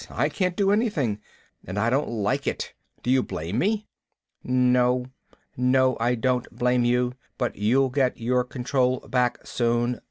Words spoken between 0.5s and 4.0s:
do anything. And I don't like it. Do you blame me?"